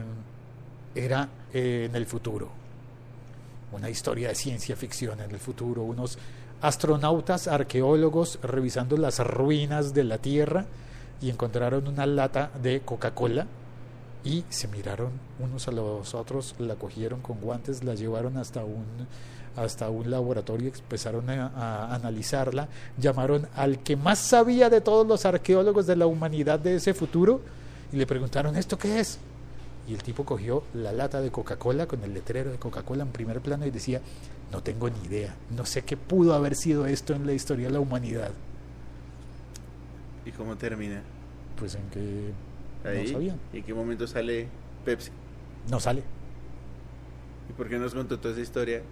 era 0.94 1.28
eh, 1.52 1.88
en 1.90 1.96
el 1.96 2.06
futuro. 2.06 2.48
Una 3.72 3.90
historia 3.90 4.28
de 4.28 4.36
ciencia 4.36 4.76
ficción 4.76 5.18
en 5.18 5.32
el 5.32 5.40
futuro. 5.40 5.82
Unos 5.82 6.16
astronautas, 6.62 7.48
arqueólogos 7.48 8.38
revisando 8.40 8.96
las 8.96 9.18
ruinas 9.18 9.94
de 9.94 10.04
la 10.04 10.18
Tierra 10.18 10.64
y 11.20 11.28
encontraron 11.28 11.88
una 11.88 12.06
lata 12.06 12.52
de 12.62 12.82
Coca-Cola 12.82 13.48
y 14.24 14.44
se 14.48 14.68
miraron 14.68 15.12
unos 15.38 15.68
a 15.68 15.72
los 15.72 16.14
otros, 16.14 16.54
la 16.58 16.76
cogieron 16.76 17.20
con 17.20 17.40
guantes, 17.40 17.84
la 17.84 17.94
llevaron 17.94 18.36
hasta 18.38 18.64
un 18.64 18.84
hasta 19.56 19.88
un 19.88 20.10
laboratorio, 20.10 20.72
empezaron 20.74 21.30
a, 21.30 21.46
a 21.46 21.94
analizarla, 21.94 22.66
llamaron 22.98 23.46
al 23.54 23.78
que 23.84 23.94
más 23.94 24.18
sabía 24.18 24.68
de 24.68 24.80
todos 24.80 25.06
los 25.06 25.24
arqueólogos 25.26 25.86
de 25.86 25.94
la 25.94 26.06
humanidad 26.06 26.58
de 26.58 26.74
ese 26.74 26.92
futuro 26.92 27.40
y 27.92 27.96
le 27.96 28.04
preguntaron, 28.04 28.56
¿esto 28.56 28.76
qué 28.76 28.98
es? 28.98 29.20
Y 29.86 29.94
el 29.94 30.02
tipo 30.02 30.24
cogió 30.24 30.64
la 30.74 30.92
lata 30.92 31.20
de 31.20 31.30
Coca-Cola 31.30 31.86
con 31.86 32.02
el 32.02 32.14
letrero 32.14 32.50
de 32.50 32.58
Coca-Cola 32.58 33.04
en 33.04 33.10
primer 33.10 33.40
plano 33.40 33.64
y 33.64 33.70
decía, 33.70 34.00
no 34.50 34.60
tengo 34.60 34.88
ni 34.88 35.06
idea, 35.06 35.36
no 35.56 35.66
sé 35.66 35.82
qué 35.82 35.96
pudo 35.96 36.34
haber 36.34 36.56
sido 36.56 36.86
esto 36.86 37.14
en 37.14 37.26
la 37.26 37.32
historia 37.32 37.68
de 37.68 37.74
la 37.74 37.80
humanidad. 37.80 38.32
¿Y 40.26 40.32
cómo 40.32 40.56
termina? 40.56 41.02
Pues 41.56 41.76
en 41.76 41.88
que 41.90 42.32
Ahí. 42.84 43.04
no 43.06 43.12
sabían, 43.12 43.38
¿Y 43.52 43.58
en 43.58 43.64
qué 43.64 43.74
momento 43.74 44.06
sale 44.06 44.46
Pepsi? 44.84 45.10
no 45.70 45.80
sale. 45.80 46.02
¿Y 47.48 47.52
por 47.54 47.68
qué 47.68 47.78
nos 47.78 47.94
contó 47.94 48.18
toda 48.18 48.32
esa 48.32 48.42
historia? 48.42 48.82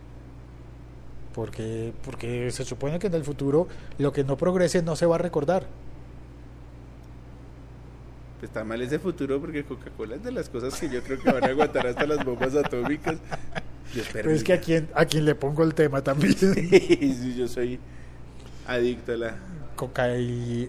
Porque, 1.34 1.92
porque 2.04 2.50
se 2.50 2.64
supone 2.64 2.98
que 2.98 3.06
en 3.06 3.14
el 3.14 3.24
futuro 3.24 3.66
lo 3.98 4.12
que 4.12 4.24
no 4.24 4.36
progrese 4.36 4.82
no 4.82 4.96
se 4.96 5.06
va 5.06 5.14
a 5.16 5.18
recordar. 5.18 5.66
Pues 8.38 8.50
está 8.50 8.64
mal 8.64 8.82
ese 8.82 8.98
futuro 8.98 9.40
porque 9.40 9.64
Coca-Cola 9.64 10.16
es 10.16 10.22
de 10.24 10.32
las 10.32 10.48
cosas 10.48 10.78
que 10.78 10.88
yo 10.90 11.02
creo 11.02 11.20
que 11.20 11.30
van 11.30 11.44
a 11.44 11.46
aguantar 11.48 11.86
hasta 11.86 12.06
las 12.06 12.24
bombas 12.24 12.54
atómicas. 12.56 13.16
Pero 14.12 14.30
es 14.30 14.42
que 14.42 14.52
a 14.54 14.60
quien, 14.60 14.88
a 14.94 15.04
quien 15.04 15.24
le 15.24 15.34
pongo 15.34 15.62
el 15.64 15.74
tema 15.74 16.02
también. 16.02 16.34
Sí, 16.38 17.34
yo 17.36 17.46
soy 17.48 17.78
adicto 18.66 19.12
a 19.12 19.16
la... 19.16 19.36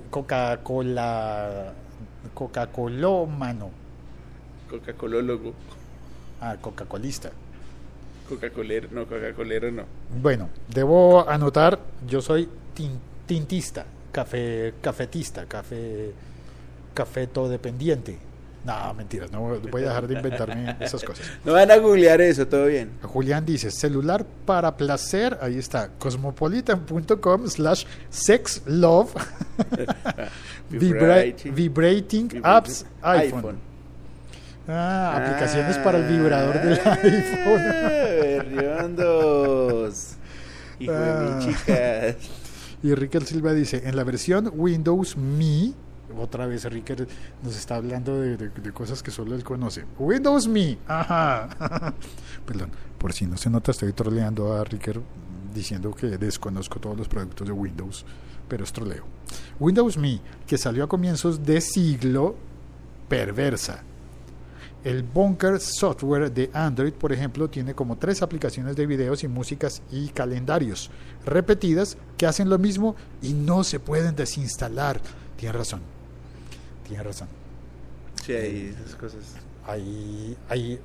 Coca-Cola. 0.09 1.73
Coca-Colómano. 2.33 3.69
Coca-Colólogo. 4.69 5.53
Ah, 6.41 6.57
Coca-Colista. 6.59 7.31
Coca-Colero, 8.27 8.87
no, 8.91 9.05
Coca-Colero 9.05 9.71
no. 9.71 9.83
Bueno, 10.21 10.49
debo 10.69 11.27
anotar, 11.29 11.79
yo 12.07 12.21
soy 12.21 12.47
tin- 12.73 12.99
tintista, 13.25 13.85
café, 14.11 14.73
cafetista, 14.81 15.45
café, 15.45 16.11
cafetodependiente. 16.93 18.17
No, 18.65 18.93
mentiras, 18.93 19.29
no 19.31 19.41
voy 19.41 19.81
a 19.83 19.87
dejar 19.87 20.07
de 20.07 20.13
inventarme 20.15 20.77
esas 20.79 21.03
cosas. 21.03 21.25
No 21.43 21.51
van 21.51 21.69
a 21.69 21.75
googlear 21.77 22.21
eso, 22.21 22.47
todo 22.47 22.67
bien. 22.67 22.91
Julián 23.01 23.45
dice, 23.45 23.69
celular 23.71 24.25
para 24.45 24.77
placer, 24.77 25.37
ahí 25.41 25.57
está, 25.57 25.89
cosmopolitan.com 25.99 27.47
slash 27.49 27.83
sex 28.09 28.61
love 28.65 29.13
vibra- 30.69 31.23
Vibrating. 31.23 31.53
vibrating 31.55 32.41
apps 32.43 32.85
iPhone. 33.01 33.57
Ah, 34.65 35.17
aplicaciones 35.17 35.77
para 35.79 35.97
el 35.97 36.05
vibrador 36.07 36.53
del 36.61 36.73
iPhone. 36.79 37.63
Berriondos. 38.21 40.13
Hijo 40.79 40.93
de 40.93 40.97
Ah. 41.11 41.35
mi 41.37 41.45
chicas. 41.45 42.15
Y 42.81 42.95
Ricker 42.95 43.25
Silva 43.25 43.53
dice, 43.53 43.81
en 43.85 43.95
la 43.95 44.03
versión 44.03 44.51
Windows 44.53 45.15
Me, 45.17 45.73
otra 46.17 46.45
vez 46.45 46.65
Ricker 46.65 47.07
nos 47.43 47.55
está 47.55 47.75
hablando 47.75 48.19
de, 48.19 48.37
de- 48.37 48.49
de 48.49 48.71
cosas 48.71 49.01
que 49.03 49.11
solo 49.11 49.35
él 49.35 49.43
conoce. 49.43 49.85
Windows 49.99 50.47
Me, 50.47 50.77
ajá. 50.87 51.93
Perdón, 52.45 52.71
por 52.97 53.13
si 53.13 53.25
no 53.25 53.37
se 53.37 53.49
nota, 53.49 53.71
estoy 53.71 53.93
troleando 53.93 54.53
a 54.53 54.63
Ricker 54.63 54.99
diciendo 55.53 55.93
que 55.93 56.07
desconozco 56.17 56.79
todos 56.79 56.97
los 56.97 57.07
productos 57.07 57.47
de 57.47 57.53
Windows, 57.53 58.05
pero 58.47 58.63
es 58.63 58.73
troleo. 58.73 59.03
Windows 59.59 59.97
Me, 59.97 60.19
que 60.47 60.57
salió 60.57 60.83
a 60.83 60.89
comienzos 60.89 61.43
de 61.45 61.61
siglo, 61.61 62.35
perversa. 63.07 63.83
El 64.83 65.03
Bunker 65.03 65.61
Software 65.61 66.29
de 66.33 66.49
Android, 66.53 66.91
por 66.91 67.13
ejemplo, 67.13 67.49
tiene 67.49 67.73
como 67.73 67.97
tres 67.97 68.21
aplicaciones 68.21 68.75
de 68.75 68.85
videos 68.85 69.23
y 69.23 69.29
músicas 69.29 69.81
y 69.91 70.09
calendarios 70.09 70.89
repetidas 71.25 71.95
que 72.17 72.25
hacen 72.25 72.49
lo 72.49 72.57
mismo 72.59 72.93
y 73.21 73.31
no 73.31 73.63
se 73.63 73.79
pueden 73.79 74.13
desinstalar. 74.13 74.99
Tiene 75.37 75.53
razón. 75.57 75.79
Tiene 76.93 77.03
razón. 77.05 77.27
Sí, 78.23 78.33
ahí 78.33 78.75
esas 78.79 78.95
cosas. 78.95 79.21
Ahí, 79.65 80.37
ahí 80.47 80.79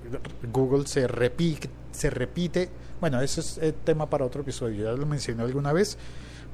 Google 0.50 0.86
se 0.86 1.06
repite, 1.06 1.68
se 1.92 2.08
repite. 2.08 2.70
Bueno, 2.98 3.20
eso 3.20 3.42
es 3.42 3.58
eh, 3.58 3.74
tema 3.84 4.08
para 4.08 4.24
otro 4.24 4.40
episodio, 4.40 4.84
ya 4.84 4.92
lo 4.92 5.04
mencioné 5.04 5.42
alguna 5.42 5.74
vez, 5.74 5.98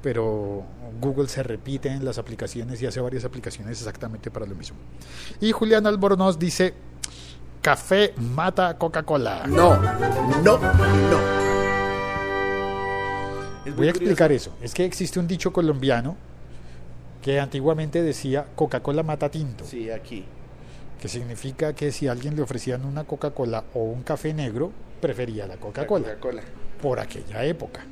pero 0.03 0.65
Google 1.01 1.29
se 1.29 1.45
repite 1.45 1.89
en 1.89 2.05
las 2.05 2.19
aplicaciones 2.19 2.83
y 2.83 2.87
hace 2.87 3.01
varias 3.01 3.25
aplicaciones 3.25 3.79
exactamente 3.79 4.29
para 4.33 4.45
lo 4.45 4.57
mismo. 4.57 4.77
Y 5.41 5.53
Julián 5.53 5.87
Albornoz 5.87 6.37
dice, 6.37 6.75
café 7.63 8.13
mata 8.17 8.77
Coca-Cola. 8.77 9.47
No, 9.47 9.77
no, 10.43 10.59
no. 10.59 11.35
Voy 13.77 13.87
a 13.87 13.91
explicar 13.91 14.33
eso. 14.33 14.53
Es 14.61 14.75
que 14.75 14.85
existe 14.85 15.21
un 15.21 15.29
dicho 15.29 15.53
colombiano 15.53 16.17
que 17.25 17.41
antiguamente 17.41 18.03
decía 18.03 18.45
Coca-Cola 18.55 19.03
mata 19.03 19.31
tinto. 19.31 19.65
Sí, 19.65 19.89
aquí. 19.91 20.25
que 21.01 21.09
significa 21.09 21.75
que 21.75 21.91
si 21.93 22.07
a 22.09 22.13
alguien 22.13 22.35
le 22.37 22.41
ofrecían 22.43 22.85
una 22.87 23.05
Coca-Cola 23.05 23.65
o 23.75 23.81
un 23.85 24.03
café 24.03 24.33
negro, 24.33 24.73
prefería 25.03 25.47
la 25.47 25.55
La 25.55 25.61
Coca-Cola 25.61 26.05
Coca-Cola. 26.15 26.43
por 26.81 26.99
aquella 27.01 27.45
época. 27.45 27.85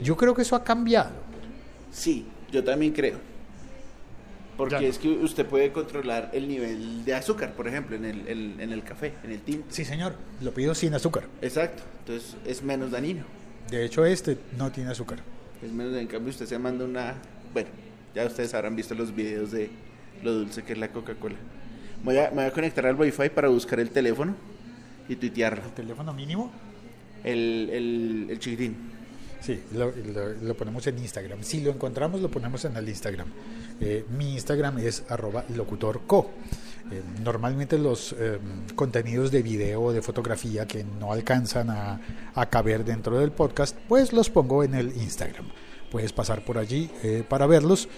Yo 0.00 0.16
creo 0.16 0.34
que 0.34 0.42
eso 0.42 0.56
ha 0.56 0.64
cambiado. 0.64 1.10
Sí, 1.92 2.26
yo 2.50 2.64
también 2.64 2.92
creo. 2.92 3.18
Porque 4.56 4.80
Ya. 4.80 4.88
es 4.88 4.98
que 4.98 5.08
usted 5.08 5.46
puede 5.46 5.72
controlar 5.72 6.30
el 6.32 6.46
nivel 6.48 7.04
de 7.04 7.14
azúcar, 7.14 7.52
por 7.54 7.66
ejemplo, 7.68 7.94
en 7.96 8.04
el, 8.04 8.26
el- 8.28 8.60
en 8.60 8.72
el 8.72 8.82
café, 8.84 9.14
en 9.24 9.30
el 9.32 9.40
tinto. 9.40 9.66
Sí, 9.70 9.84
señor, 9.84 10.14
lo 10.40 10.52
pido 10.52 10.74
sin 10.74 10.94
azúcar. 10.94 11.24
Exacto. 11.42 11.82
Entonces 12.00 12.36
es 12.46 12.62
menos 12.62 12.90
dañino. 12.90 13.24
De 13.70 13.84
hecho, 13.84 14.04
este 14.04 14.36
no 14.58 14.70
tiene 14.72 14.90
azúcar. 14.90 15.18
Es 15.64 15.70
menos, 15.72 15.94
en 15.96 16.06
cambio 16.08 16.30
usted 16.30 16.46
se 16.46 16.58
manda 16.58 16.84
una... 16.84 17.14
Bueno, 17.52 17.68
ya 18.14 18.26
ustedes 18.26 18.52
habrán 18.54 18.76
visto 18.76 18.94
los 18.94 19.14
videos 19.14 19.50
de 19.52 19.70
lo 20.22 20.32
dulce 20.34 20.62
que 20.62 20.72
es 20.74 20.78
la 20.78 20.88
Coca-Cola. 20.88 21.36
Voy 22.04 22.18
a, 22.18 22.30
me 22.30 22.36
voy 22.36 22.44
a 22.44 22.50
conectar 22.52 22.86
al 22.86 22.96
Wi-Fi 22.96 23.28
para 23.30 23.48
buscar 23.48 23.80
el 23.80 23.90
teléfono 23.90 24.34
y 25.08 25.16
tuitearlo. 25.16 25.62
¿Teléfono 25.74 26.12
mínimo? 26.12 26.50
El, 27.24 27.68
el, 27.72 28.26
el 28.30 28.38
chiquitín. 28.38 28.76
Sí, 29.40 29.60
lo, 29.72 29.90
lo- 29.90 30.32
lo 30.34 30.54
ponemos 30.56 30.86
en 30.86 30.98
Instagram. 30.98 31.42
Si 31.42 31.60
lo 31.60 31.70
encontramos, 31.70 32.20
lo 32.20 32.30
ponemos 32.30 32.64
en 32.64 32.76
el 32.76 32.88
Instagram. 32.88 33.26
Eh, 33.80 34.04
mi 34.16 34.34
Instagram 34.34 34.78
es 34.78 35.04
arroba 35.08 35.44
locutorco. 35.56 36.30
Eh, 36.92 37.00
normalmente 37.24 37.78
los 37.78 38.14
eh, 38.18 38.38
contenidos 38.76 39.30
de 39.32 39.42
video 39.42 39.92
de 39.92 40.02
fotografía 40.02 40.66
que 40.66 40.84
no 40.84 41.12
alcanzan 41.12 41.70
a, 41.70 42.00
a 42.34 42.46
caber 42.50 42.84
dentro 42.84 43.18
del 43.18 43.32
podcast, 43.32 43.76
pues 43.88 44.12
los 44.12 44.30
pongo 44.30 44.62
en 44.62 44.74
el 44.74 44.88
Instagram. 44.96 45.46
Puedes 45.92 46.12
pasar 46.12 46.42
por 46.42 46.58
allí 46.58 46.90
eh, 47.02 47.22
para 47.28 47.46
verlos 47.46 47.88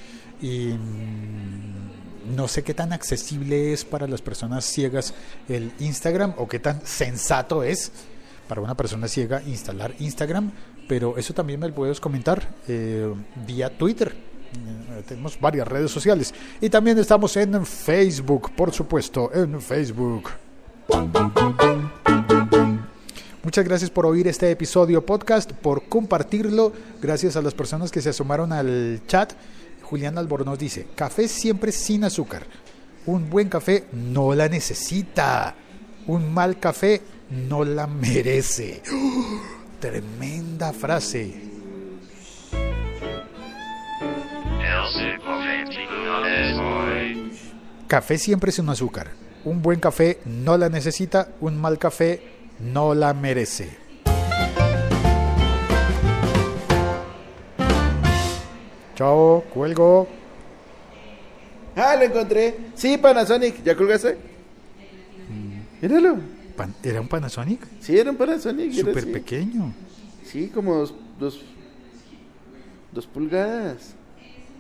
y 0.42 0.74
mm, 0.74 2.34
no 2.36 2.48
sé 2.48 2.64
qué 2.64 2.74
tan 2.74 2.92
accesible 2.92 3.72
es 3.72 3.84
para 3.84 4.08
las 4.08 4.20
personas 4.20 4.64
ciegas 4.64 5.14
el 5.48 5.72
Instagram 5.78 6.34
o 6.36 6.48
qué 6.48 6.58
tan 6.58 6.84
sensato 6.84 7.62
es 7.62 7.92
para 8.48 8.60
una 8.60 8.76
persona 8.76 9.08
ciega 9.08 9.42
instalar 9.46 9.94
Instagram, 10.00 10.50
pero 10.88 11.16
eso 11.16 11.32
también 11.32 11.60
me 11.60 11.68
lo 11.68 11.74
puedes 11.74 12.00
comentar 12.00 12.46
eh, 12.68 13.12
vía 13.46 13.70
Twitter. 13.78 14.12
Eh, 14.12 15.02
tenemos 15.06 15.40
varias 15.40 15.66
redes 15.66 15.90
sociales 15.90 16.34
y 16.60 16.68
también 16.68 16.98
estamos 16.98 17.36
en 17.36 17.64
Facebook, 17.64 18.50
por 18.56 18.72
supuesto, 18.72 19.30
en 19.32 19.60
Facebook. 19.60 20.30
Muchas 23.44 23.66
gracias 23.66 23.90
por 23.90 24.06
oír 24.06 24.26
este 24.26 24.50
episodio 24.50 25.04
podcast, 25.04 25.52
por 25.52 25.86
compartirlo. 25.86 26.72
Gracias 27.02 27.36
a 27.36 27.42
las 27.42 27.52
personas 27.52 27.90
que 27.90 28.00
se 28.00 28.08
asomaron 28.08 28.54
al 28.54 29.02
chat. 29.06 29.34
Julián 29.82 30.16
Albornoz 30.16 30.58
dice, 30.58 30.86
café 30.94 31.28
siempre 31.28 31.70
sin 31.70 32.04
azúcar. 32.04 32.46
Un 33.04 33.28
buen 33.28 33.50
café 33.50 33.84
no 33.92 34.34
la 34.34 34.48
necesita. 34.48 35.54
Un 36.06 36.32
mal 36.32 36.58
café 36.58 37.02
no 37.28 37.66
la 37.66 37.86
merece. 37.86 38.82
Tremenda 39.78 40.72
frase. 40.72 41.34
Café 47.88 48.16
siempre 48.16 48.52
sin 48.52 48.70
azúcar. 48.70 49.11
Un 49.44 49.61
buen 49.61 49.80
café 49.80 50.20
no 50.24 50.57
la 50.57 50.70
necesita. 50.70 51.28
Un 51.42 51.61
mal 51.61 51.78
café 51.78 52.35
no 52.60 52.94
la 52.94 53.14
merece. 53.14 53.76
Chao, 58.94 59.42
cuelgo. 59.52 60.08
¡Ah, 61.76 61.96
lo 61.96 62.04
encontré! 62.04 62.56
Sí, 62.74 62.96
Panasonic. 62.98 63.62
¿Ya 63.64 63.74
colgaste? 63.76 64.16
Míralo. 65.82 66.16
Pan- 66.56 66.74
¿Era 66.82 67.00
un 67.00 67.08
Panasonic? 67.08 67.60
Sí, 67.80 67.98
era 67.98 68.10
un 68.12 68.16
Panasonic. 68.16 68.72
era 68.72 68.80
Súper 68.88 68.98
así. 69.04 69.12
pequeño. 69.12 69.74
Sí, 70.24 70.48
como 70.54 70.74
dos, 70.76 70.94
dos, 71.18 71.40
dos 72.92 73.06
pulgadas. 73.08 73.94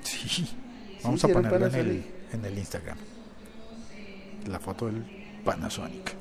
Sí. 0.02 0.48
Vamos 1.04 1.22
a 1.24 1.28
era 1.28 1.36
un 1.38 1.42
ponerlo 1.44 1.66
en 1.68 1.74
el, 1.74 1.86
Panasonic. 1.86 2.04
en 2.34 2.44
el 2.44 2.58
Instagram. 2.58 2.98
La 4.48 4.58
foto 4.58 4.86
del 4.86 5.04
Panasonic. 5.44 6.12